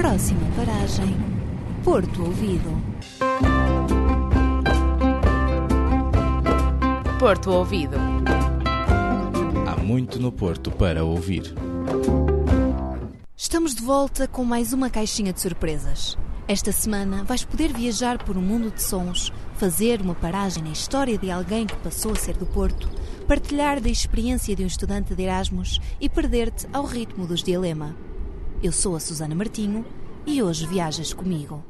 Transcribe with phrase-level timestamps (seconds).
[0.00, 1.14] Próxima paragem:
[1.84, 2.70] Porto Ouvido.
[7.18, 7.98] Porto Ouvido.
[9.68, 11.54] Há muito no Porto para ouvir.
[13.36, 16.16] Estamos de volta com mais uma caixinha de surpresas.
[16.48, 21.18] Esta semana vais poder viajar por um mundo de sons, fazer uma paragem na história
[21.18, 22.88] de alguém que passou a ser do Porto,
[23.28, 27.94] partilhar da experiência de um estudante de Erasmus e perder-te ao ritmo dos Dilema.
[28.62, 29.86] Eu sou a Susana Martinho
[30.26, 31.64] e hoje viajas comigo.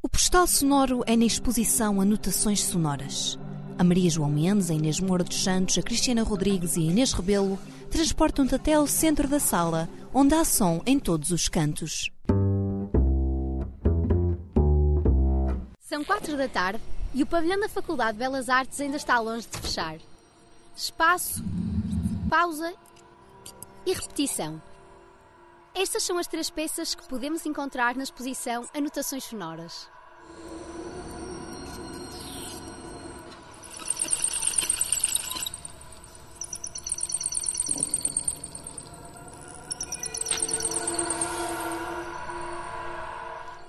[0.00, 3.36] O postal sonoro é na exposição Anotações Sonoras.
[3.76, 7.12] A Maria João Mendes, a Inês Moura dos Santos, a Cristiana Rodrigues e a Inês
[7.12, 7.58] Rebelo
[7.90, 12.12] transportam-te até ao centro da sala, onde há som em todos os cantos.
[15.80, 16.80] São quatro da tarde
[17.12, 19.96] e o pavilhão da Faculdade de Belas Artes ainda está longe de fechar.
[20.76, 21.42] Espaço,
[22.30, 22.72] pausa
[23.86, 24.60] e repetição.
[25.74, 29.88] Estas são as três peças que podemos encontrar na exposição Anotações Sonoras.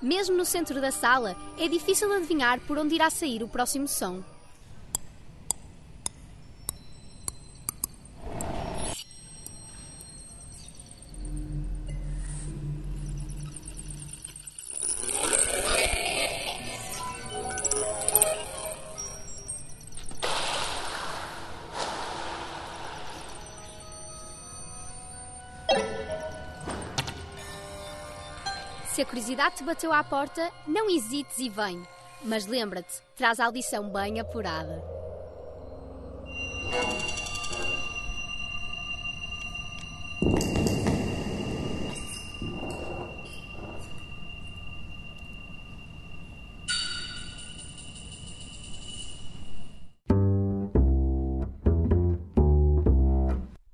[0.02, 4.24] Mesmo no centro da sala, é difícil adivinhar por onde irá sair o próximo som.
[28.96, 31.84] Se a curiosidade te bateu à porta, não hesites e vem.
[32.24, 34.82] Mas lembra-te, traz a audição bem apurada.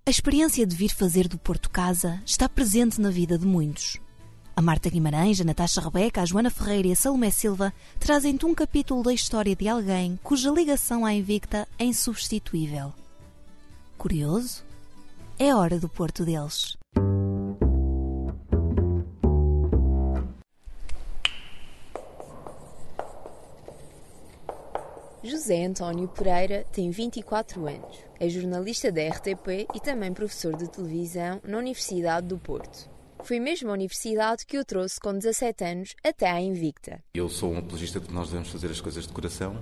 [0.03, 3.99] A experiência de vir fazer do Porto casa está presente na vida de muitos.
[4.55, 8.53] A Marta Guimarães, a Natasha Rebeca, a Joana Ferreira e a Salomé Silva trazem-te um
[8.53, 12.93] capítulo da história de alguém cuja ligação à Invicta é insubstituível.
[13.97, 14.63] Curioso?
[15.39, 16.77] É hora do Porto deles.
[25.23, 27.97] José António Pereira tem 24 anos.
[28.19, 32.89] É jornalista da RTP e também professor de televisão na Universidade do Porto.
[33.23, 37.03] Foi mesmo a universidade que o trouxe com 17 anos até à Invicta.
[37.13, 39.61] Eu sou um apologista que nós devemos fazer as coisas de coração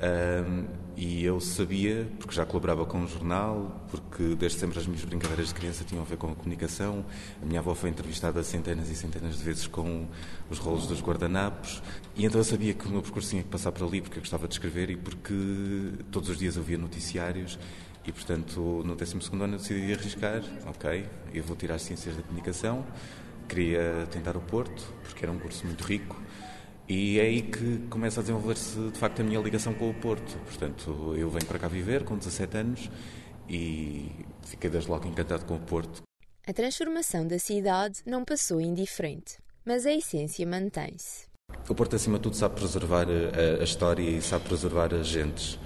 [0.00, 5.04] um, e eu sabia, porque já colaborava com um jornal, porque desde sempre as minhas
[5.04, 7.04] brincadeiras de criança tinham a ver com a comunicação.
[7.42, 10.06] A minha avó foi entrevistada centenas e centenas de vezes com
[10.50, 11.82] os rolos dos guardanapos
[12.14, 14.22] e então eu sabia que o meu percurso tinha que passar por ali porque eu
[14.22, 15.34] gostava de escrever e porque
[16.10, 17.58] todos os dias eu via noticiários
[18.08, 20.42] e, portanto, no 12 ano eu decidi arriscar.
[20.66, 22.86] Ok, eu vou tirar Ciências da Comunicação.
[23.46, 26.18] Queria tentar o Porto, porque era um curso muito rico.
[26.88, 30.38] E é aí que começa a desenvolver-se, de facto, a minha ligação com o Porto.
[30.38, 32.90] Portanto, eu venho para cá viver com 17 anos
[33.46, 34.10] e
[34.42, 36.00] fiquei desde logo encantado com o Porto.
[36.46, 39.36] A transformação da cidade não passou indiferente,
[39.66, 41.26] mas a essência mantém-se.
[41.68, 45.58] O Porto, acima de tudo, sabe preservar a, a história e sabe preservar as gentes.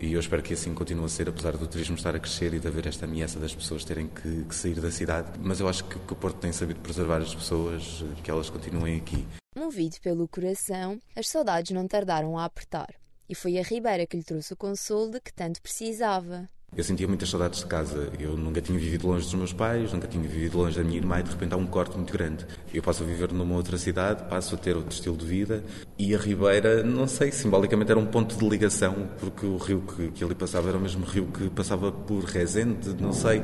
[0.00, 2.58] E eu espero que assim continue a ser, apesar do turismo estar a crescer e
[2.58, 5.38] de haver esta ameaça das pessoas terem que, que sair da cidade.
[5.38, 8.96] Mas eu acho que, que, o Porto tem sabido preservar as pessoas, que elas continuem
[8.96, 9.26] aqui.
[9.54, 12.94] Movido pelo coração, as saudades não tardaram a apertar.
[13.28, 16.48] E foi a Ribeira que lhe trouxe o consolo de que tanto precisava.
[16.76, 18.12] Eu sentia muitas saudades de casa.
[18.18, 21.18] Eu nunca tinha vivido longe dos meus pais, nunca tinha vivido longe da minha irmã
[21.18, 22.46] e de repente há um corte muito grande.
[22.72, 25.64] Eu passo a viver numa outra cidade, passo a ter outro estilo de vida
[25.98, 30.12] e a Ribeira, não sei, simbolicamente era um ponto de ligação, porque o rio que,
[30.12, 33.42] que ali passava era o mesmo rio que passava por Rezende, não sei.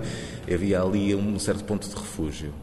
[0.53, 2.55] Havia ali um certo ponto de refúgio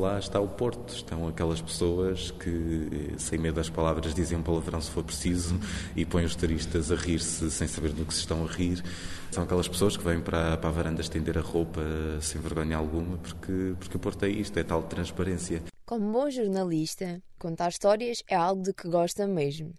[0.00, 4.80] lá está o Porto, estão aquelas pessoas que, sem medo das palavras, dizem um palavrão
[4.80, 5.58] se for preciso
[5.94, 8.82] e põem os turistas a rir-se sem saber do que se estão a rir.
[9.30, 11.80] São aquelas pessoas que vêm para, para a varanda estender a roupa
[12.20, 15.62] sem vergonha alguma, porque, porque o Porto é isto, é tal transparência.
[15.84, 19.72] Como bom jornalista, contar histórias é algo de que gosta mesmo.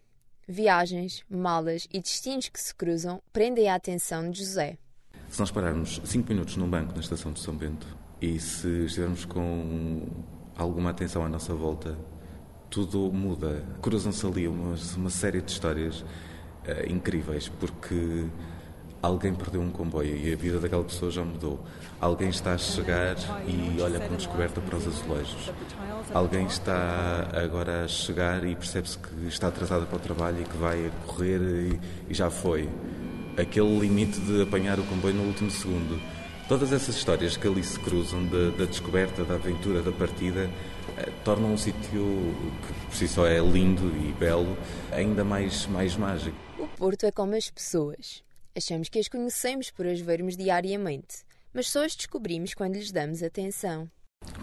[0.47, 4.77] Viagens, malas e destinos que se cruzam prendem a atenção de José.
[5.29, 7.85] Se nós pararmos 5 minutos num banco na estação de São Bento
[8.21, 10.07] e se estivermos com
[10.55, 11.97] alguma atenção à nossa volta,
[12.69, 13.63] tudo muda.
[13.81, 18.25] Cruzam-se ali uma, uma série de histórias uh, incríveis, porque
[19.01, 21.63] alguém perdeu um comboio e a vida daquela pessoa já mudou.
[22.01, 23.15] Alguém está a chegar
[23.47, 25.51] e olha com descoberta para os azulejos.
[26.13, 30.57] Alguém está agora a chegar e percebe-se que está atrasada para o trabalho e que
[30.57, 31.79] vai correr e,
[32.09, 32.69] e já foi.
[33.37, 36.01] Aquele limite de apanhar o comboio no último segundo.
[36.47, 40.49] Todas essas histórias que ali se cruzam, da, da descoberta, da aventura, da partida,
[40.97, 44.57] eh, tornam um sítio que por si só é lindo e belo,
[44.89, 46.37] ainda mais, mais mágico.
[46.57, 48.23] O Porto é como as pessoas.
[48.55, 51.17] Achamos que as conhecemos por as vermos diariamente,
[51.53, 53.91] mas só as descobrimos quando lhes damos atenção.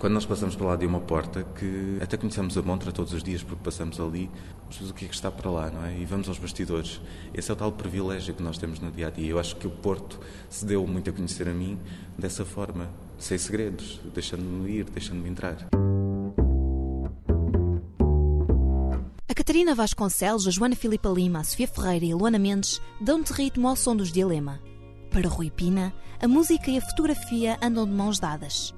[0.05, 3.23] Quando nós passamos para lá de uma porta, que até conhecemos a montra todos os
[3.23, 4.31] dias porque passamos ali,
[4.67, 5.99] mas o que é que está para lá, não é?
[5.99, 7.01] E vamos aos bastidores.
[7.33, 9.31] Esse é o tal privilégio que nós temos no dia a dia.
[9.31, 10.21] Eu acho que o Porto
[10.51, 11.81] se deu muito a conhecer a mim
[12.19, 15.57] dessa forma, sem segredos, deixando-me ir, deixando-me entrar.
[19.27, 23.33] A Catarina Vasconcelos, a Joana Filipa Lima, a Sofia Ferreira e a Luana Mendes dão-te
[23.33, 24.61] ritmo ao som dos Dilema.
[25.11, 28.75] Para Rui Pina, a música e a fotografia andam de mãos dadas.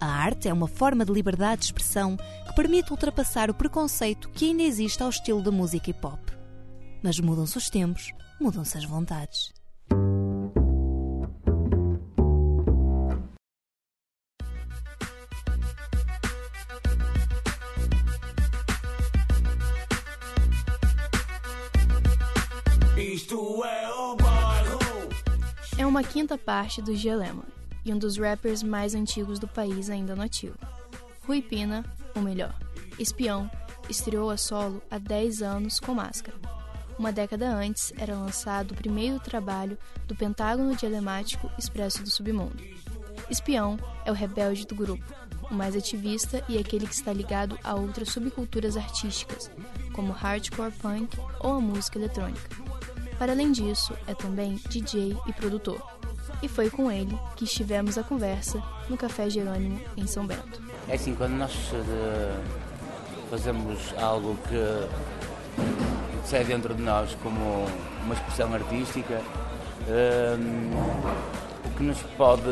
[0.00, 4.46] A arte é uma forma de liberdade de expressão que permite ultrapassar o preconceito que
[4.46, 6.18] ainda existe ao estilo da música hip hop.
[7.02, 8.10] Mas mudam-se os tempos,
[8.40, 9.52] mudam-se as vontades.
[25.76, 30.14] É uma quinta parte do Gelema e um dos rappers mais antigos do país ainda
[30.14, 30.56] no ativo.
[31.26, 31.84] Rui Pina,
[32.14, 32.54] o melhor.
[32.98, 33.50] Espião,
[33.88, 36.36] estreou a solo há 10 anos com Máscara.
[36.98, 42.62] Uma década antes era lançado o primeiro trabalho do Pentágono Dialemático Expresso do Submundo.
[43.30, 45.04] Espião é o rebelde do grupo,
[45.50, 49.50] o mais ativista e aquele que está ligado a outras subculturas artísticas,
[49.92, 52.48] como hardcore punk ou a música eletrônica.
[53.18, 55.99] Para além disso, é também DJ e produtor
[56.42, 60.62] e foi com ele que estivemos a conversa no Café Jerônimo, em São Bento.
[60.88, 62.40] É assim, quando nós uh,
[63.30, 67.66] fazemos algo que sai dentro de nós como
[68.04, 69.20] uma expressão artística,
[69.86, 70.36] uh,
[71.66, 72.42] o que nos pode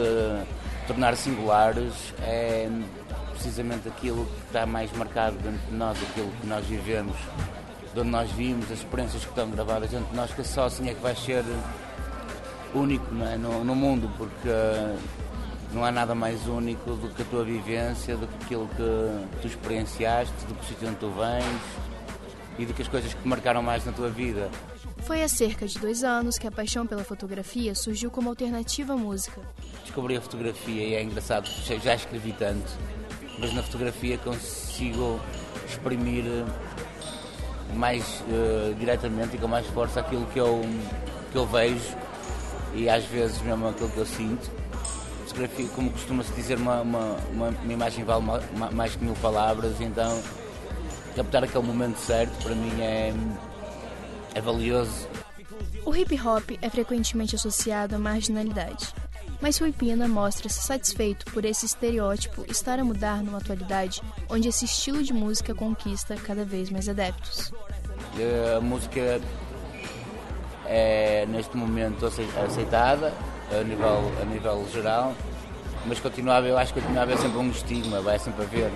[0.86, 2.68] tornar singulares é
[3.32, 7.16] precisamente aquilo que está mais marcado dentro de nós, aquilo que nós vivemos,
[7.94, 10.88] de onde nós vimos, as experiências que estão gravadas dentro de nós, que só assim
[10.88, 11.44] é que vai ser
[12.74, 13.36] único é?
[13.36, 14.48] no, no, mundo, porque
[15.72, 19.46] não há nada mais único do que a tua vivência, do que aquilo que tu
[19.46, 21.62] experienciaste, do que o sítio onde tu vens
[22.58, 24.50] e do que as coisas que te marcaram mais na tua vida.
[25.02, 28.96] Foi há cerca de dois anos que a paixão pela fotografia surgiu como alternativa à
[28.96, 29.40] música.
[29.84, 31.48] Descobri a fotografia e é engraçado,
[31.82, 32.70] já escrevi tanto,
[33.38, 35.20] mas na fotografia consigo
[35.66, 36.24] exprimir
[37.74, 40.62] mais uh, diretamente e com mais força aquilo que eu,
[41.30, 41.96] que eu vejo
[42.78, 44.50] e às vezes mesmo aquilo que eu sinto.
[45.26, 48.24] Fotografia, como costuma-se dizer, uma, uma, uma, uma, imagem vale
[48.72, 50.22] mais que mil palavras, então
[51.14, 53.12] captar aquele momento certo para mim é,
[54.34, 55.08] é valioso.
[55.84, 58.94] O hip hop é frequentemente associado à marginalidade,
[59.40, 64.64] mas Rui Pina mostra-se satisfeito por esse estereótipo estar a mudar numa atualidade onde esse
[64.64, 67.52] estilo de música conquista cada vez mais adeptos.
[68.56, 69.20] A música
[70.68, 73.12] é neste momento aceitada
[73.50, 75.14] a nível, a nível geral,
[75.86, 78.70] mas continuava, eu acho que continua a haver sempre um estigma, vai sempre haver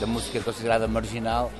[0.00, 1.52] da música considerada marginal.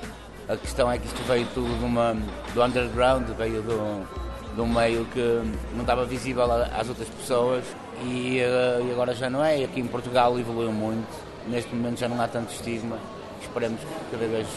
[0.49, 2.15] A questão é que isto veio tudo de uma,
[2.53, 4.07] do underground, veio do,
[4.55, 5.41] de um meio que
[5.73, 7.63] não estava visível às outras pessoas
[8.03, 9.63] e, eh, e agora já não é.
[9.63, 11.07] Aqui em Portugal evoluiu muito,
[11.47, 12.97] neste momento já não há tanto estigma,
[13.41, 14.47] esperemos que cada vez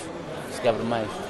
[0.52, 1.27] se quebre mais.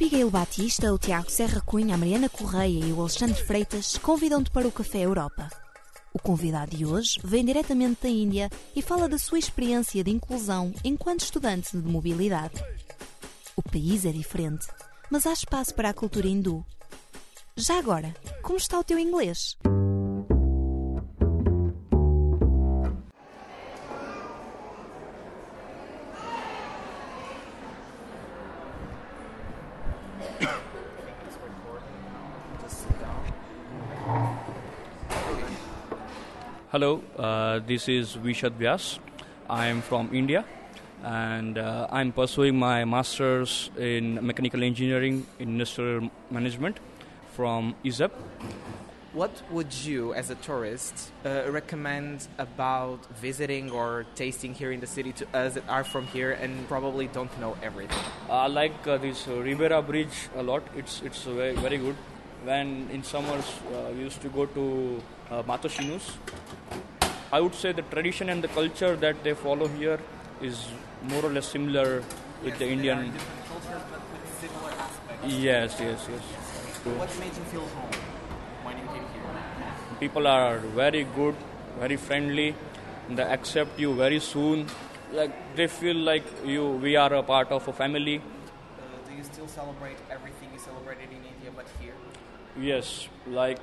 [0.00, 4.66] Abigail Batista, o Tiago Serra Cunha, a Mariana Correia e o Alexandre Freitas convidam-te para
[4.66, 5.50] o Café Europa.
[6.14, 10.72] O convidado de hoje vem diretamente da Índia e fala da sua experiência de inclusão
[10.82, 12.64] enquanto estudante de mobilidade.
[13.54, 14.66] O país é diferente,
[15.10, 16.64] mas há espaço para a cultura hindu.
[17.54, 19.58] Já agora, como está o teu inglês?
[36.80, 39.00] Hello, uh, this is Vishad Vyas.
[39.50, 40.46] I am from India
[41.04, 46.80] and uh, I'm pursuing my master's in mechanical engineering in industrial management
[47.36, 48.12] from Izep.
[49.12, 54.86] What would you, as a tourist, uh, recommend about visiting or tasting here in the
[54.86, 57.98] city to us that are from here and probably don't know everything?
[58.30, 60.62] I like uh, this Ribera Bridge a lot.
[60.74, 61.96] It's it's very, very good.
[62.44, 66.12] When in summers uh, we used to go to uh, Matoshinus.
[67.32, 70.00] I would say the tradition and the culture that they follow here
[70.42, 70.66] is
[71.02, 72.02] more or less similar
[72.42, 73.12] with the Indian.
[73.12, 75.34] cultures but with similar aspects.
[75.34, 76.22] Yes, yes, yes.
[76.98, 77.92] What made you feel home
[78.64, 80.00] when you came here?
[80.00, 81.36] People are very good,
[81.78, 82.54] very friendly.
[83.10, 84.66] They accept you very soon.
[85.12, 88.22] Like they feel like you, we are a part of a family.
[89.20, 91.94] Uh, you still celebrate everything you celebrated in India but here?
[92.58, 93.58] Yes, like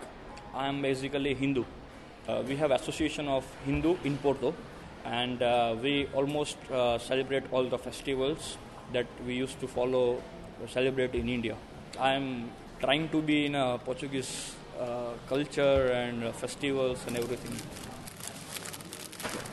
[0.53, 1.63] I am basically Hindu.
[2.27, 4.53] Uh, we have association of Hindu in Porto,
[5.05, 8.57] and uh, we almost uh, celebrate all the festivals
[8.93, 10.21] that we used to follow,
[10.67, 11.55] celebrate in India.
[11.99, 12.49] I am
[12.79, 17.55] trying to be in a Portuguese uh, culture and uh, festivals and everything.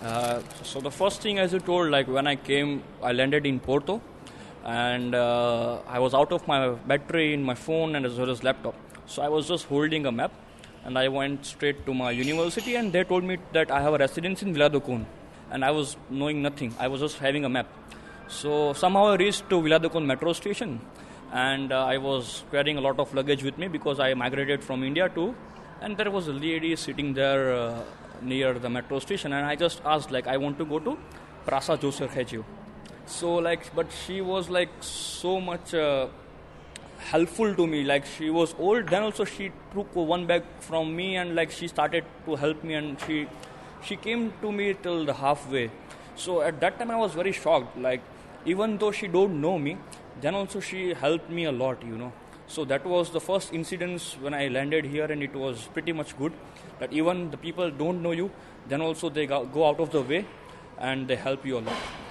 [0.02, 3.58] Uh, so the first thing, as you told, like when I came, I landed in
[3.58, 4.02] Porto,
[4.64, 8.42] and uh, I was out of my battery in my phone and as well as
[8.42, 8.74] laptop.
[9.06, 10.32] So I was just holding a map,
[10.84, 13.98] and I went straight to my university, and they told me that I have a
[13.98, 14.70] residence in Vila
[15.50, 16.74] and I was knowing nothing.
[16.78, 17.66] I was just having a map.
[18.28, 20.80] So somehow I reached to Vila metro station,
[21.32, 24.82] and uh, I was carrying a lot of luggage with me because I migrated from
[24.82, 25.34] India too,
[25.82, 27.54] and there was a lady sitting there.
[27.54, 27.82] Uh,
[28.22, 30.96] near the metro station and i just asked like i want to go to
[31.46, 32.44] prasa joseph Hedgew.
[33.06, 36.08] So like but she was like so much uh,
[36.98, 37.84] helpful to me.
[37.84, 41.68] Like she was old then also she took one bag from me and like she
[41.68, 43.26] started to help me and she
[43.82, 45.70] she came to me till the halfway.
[46.16, 47.76] So at that time i was very shocked.
[47.78, 48.02] Like
[48.46, 49.76] even though she don't know me
[50.20, 52.12] then also she helped me a lot you know.
[52.46, 56.16] So that was the first incidents when i landed here and it was pretty much
[56.16, 56.32] good.
[56.78, 58.30] That even the people don't know you
[58.68, 60.24] then also they go out of the way
[60.78, 62.03] and they help you a lot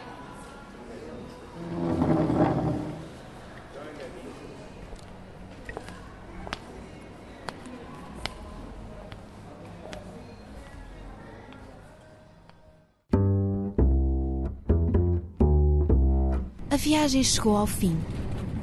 [16.73, 17.95] A viagem chegou ao fim.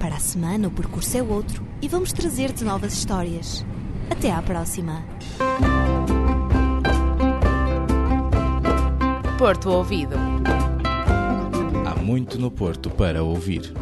[0.00, 3.64] Para a semana o percurso é outro e vamos trazer-te novas histórias.
[4.10, 5.04] Até à próxima!
[9.38, 10.16] Porto Ouvido.
[11.86, 13.72] Há muito no Porto para ouvir.